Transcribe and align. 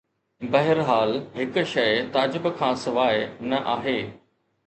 بهرحال، 0.53 1.11
هڪ 1.35 1.65
شيء 1.73 2.01
تعجب 2.15 2.47
کان 2.61 2.81
سواء 2.87 3.13
نه 3.51 3.63
آهي. 3.77 3.97